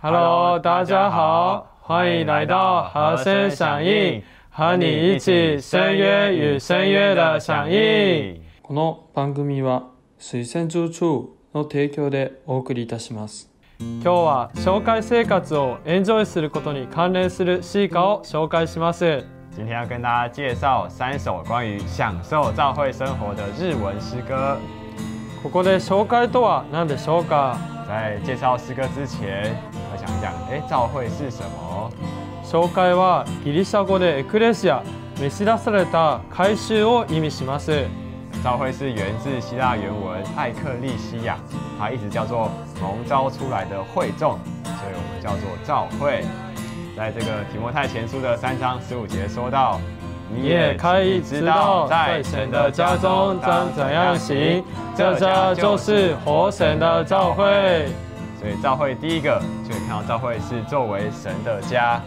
[0.00, 8.40] Hello，大家好，欢迎来到和声响应，和你一起声乐与声乐的响应。
[8.62, 13.53] この番組は推薦中中の提供でお送りいたします。
[13.80, 19.24] 今日は紹介生活をエンジョイすることに関連する詩歌を紹介します。
[19.56, 24.58] 今天要跟大家介绍三首关于享受教会生活的日文诗歌。
[25.42, 29.52] ここで紹介とは何でしょうか在介绍诗歌之前，
[29.92, 31.90] 我想讲，哎，教会是什么？
[32.44, 34.84] 紹介はギリシャ語でエクレシア、
[35.18, 37.86] 召し出された改宗を意味します。
[38.44, 41.38] 教会是源自希腊原文艾克利西亚，
[41.78, 46.22] 它一直叫做蒙召出来的会众，所以我们叫做召会。
[46.94, 49.80] 在这个提摩太前书的三章十五节说到，
[50.28, 54.62] 你也可以知道，在神的家中当怎样行，
[54.94, 57.88] 这家就是活神的召会。
[58.38, 61.98] 所以召会第一个就可以看到，召会是作为神的家，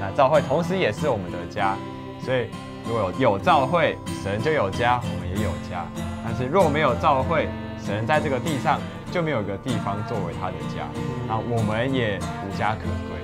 [0.00, 1.76] 那召会同时也是我们的家。
[2.24, 2.46] 所以
[2.86, 5.86] 如果有有教会，神就有家，我们也有家。
[6.24, 7.48] 但是若没有教会，
[7.84, 8.78] 神在这个地上
[9.10, 10.86] 就没有一个地方作为他的家，
[11.26, 13.18] 那我们也无家可归。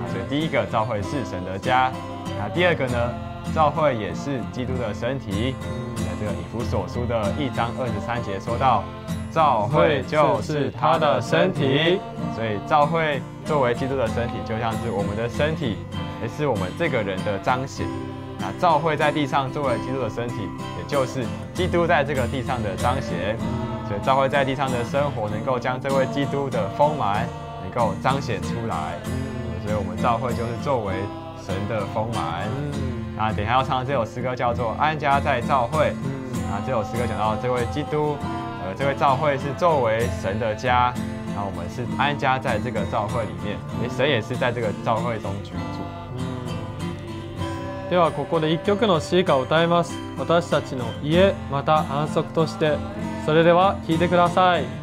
[0.00, 1.90] 啊，所以第一个教会是神的家，
[2.38, 3.14] 那第二个呢，
[3.54, 5.54] 教会也是基督的身体。
[5.96, 8.84] 在这个以弗所书的一章二十三节说到，
[9.30, 11.98] 教会就是他的身体，
[12.34, 15.78] 所以教会作为基督的身体，就像是我们的身体，
[16.22, 17.86] 也是我们这个人的彰显。
[18.38, 23.36] 那教会在地上作为基督的身体，也就是基督在这个地上的彰显。
[23.88, 27.26] 所以教会在地上的生活，能够将这位基督的丰满
[27.62, 28.98] 能够彰显出来。
[29.64, 30.94] 所以我们教会就是作为
[31.44, 32.48] 神的丰满。
[33.16, 35.90] 那等一下要唱的这首诗歌叫做《安家在教会》。
[36.50, 38.16] 那这首诗歌讲到这位基督，
[38.64, 40.92] 呃，这位教会是作为神的家，
[41.36, 45.81] 那我们是安家在这个教会里面，诶神也是在这个教会中居住。
[47.92, 49.92] ではここで1曲の詩歌を歌います。
[50.16, 52.78] 私たちの家また安息として。
[53.26, 54.81] それでは聴いてください。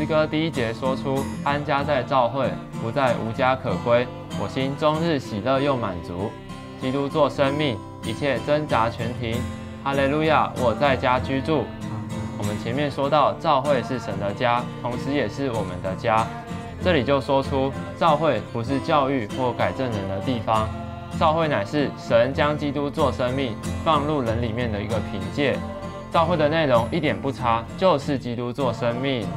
[0.00, 2.50] 诗歌第一节说出安家在教会，
[2.80, 4.06] 不再无家可归，
[4.42, 6.30] 我心终日喜乐又满足。
[6.80, 9.36] 基督做生命，一切挣扎全停。
[9.84, 11.64] 哈利路亚，我在家居住。
[12.38, 16.26] 我们前面说到，教会是神的家，同时也是我们的家。
[16.82, 20.66] 这里就说出，教会不是教育或改正人的地方，
[21.18, 23.54] 教会乃是神将基督做生命
[23.84, 25.58] 放入人里面的一个凭借。
[26.10, 29.28] 教会的内容一点不差，就是基督做生命。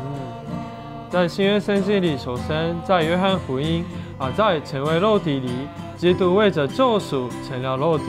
[1.14, 3.86] 在新约圣经里所生，在约翰福音
[4.18, 5.48] 啊，在成为肉体里，
[5.96, 8.06] 基督为着救赎成了肉体，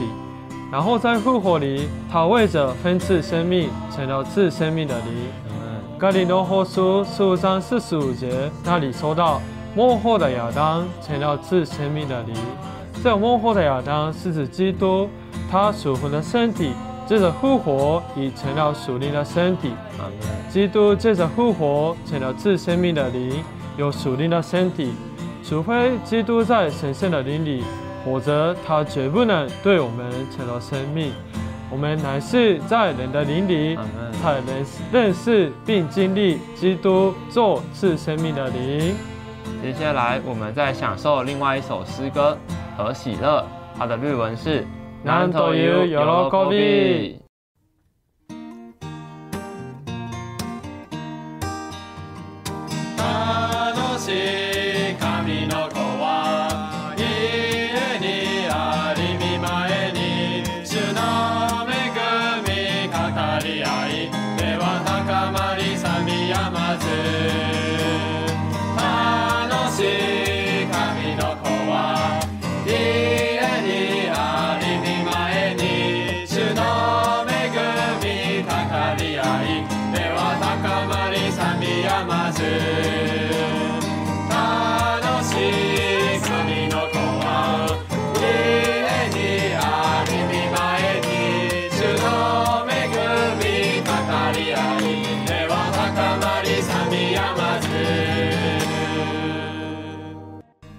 [0.71, 5.99] 然后在复活里，他为着分赐生命成了赐生命的灵。
[5.99, 9.39] 格林诺后书十五章四十五节那里说到，
[9.75, 12.33] 末后的亚当成了赐生命的灵。
[13.03, 15.07] 这末后的亚当是指基督，
[15.51, 16.71] 他属魂的身体。
[17.07, 19.71] 借着复活，已成了属灵的身体。
[20.49, 23.43] 基督借着复活，成了自生命的灵，
[23.77, 24.93] 有属灵的身体。
[25.43, 27.63] 除非基督在神圣的灵里，
[28.03, 31.11] 否则他绝不能对我们成了生命。
[31.69, 33.77] 我们乃是在人的灵里，
[34.21, 38.95] 才能认识并经历基督做自生命的灵。
[39.61, 42.35] 接下来，我们再享受另外一首诗歌
[42.77, 43.41] 《和喜乐》，
[43.77, 44.65] 它的日文是。
[45.04, 47.23] なんという喜び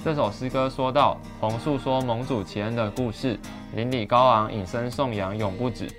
[0.06, 3.36] 这首诗歌说到，红树说盟主奇恩的故事，
[3.74, 5.90] 邻里高昂，引声颂扬，永不止。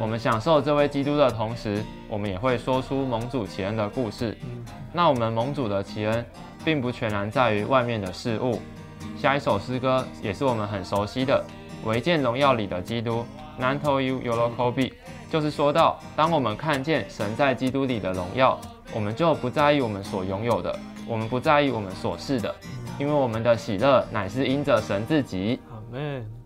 [0.00, 4.34] 我们享受这位基督的同时，我们也会说出盟主奇恩的故事。
[4.90, 6.24] 那我们盟主的奇恩，
[6.64, 8.58] 并不全然在于外面的事物。
[9.18, 11.44] 下一首诗歌也是我们很熟悉的
[11.86, 13.22] 《唯见荣耀里的基督》
[13.62, 14.94] ，Nanto you Yolokobi，
[15.30, 18.58] 就是说到，当我们看见神在基督里的荣耀，
[18.94, 20.74] 我们就不在意我们所拥有的，
[21.06, 22.54] 我们不在意我们所是的，
[23.02, 25.58] 因为我们的喜乐乃是因着神自己。
[25.68, 26.41] 阿门。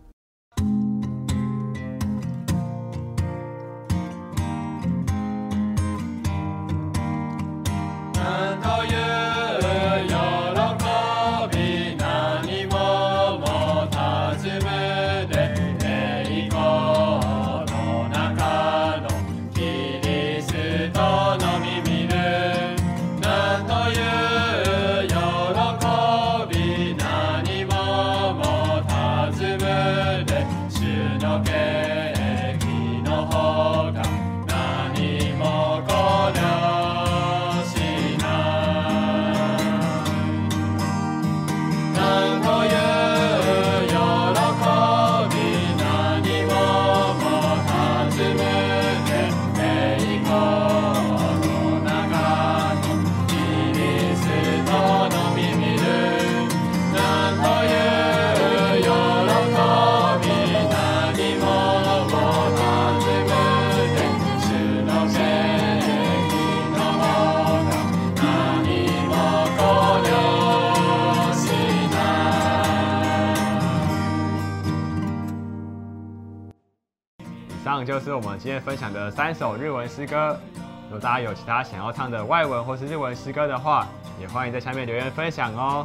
[77.66, 80.38] 上就是我们今天分享的三首日文诗歌。
[80.84, 83.88] 如果大家有其他想要唱的外文或是日文诗歌的话，
[84.20, 85.84] 也欢迎在下面留言分享哦。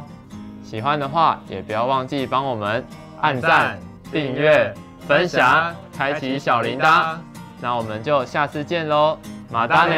[0.62, 2.84] 喜欢的话，也不要忘记帮我们
[3.20, 3.80] 按赞、
[4.12, 4.72] 订阅、
[5.08, 7.16] 分享、开启小铃铛。
[7.60, 9.18] 那我们就下次见喽，
[9.50, 9.94] 马达呢？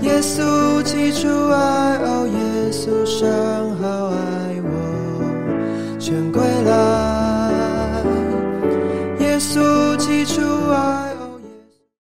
[0.00, 4.16] 耶稣基初爱哦，耶稣生好爱
[4.64, 7.05] 我，全归了。
[10.26, 11.05] to us.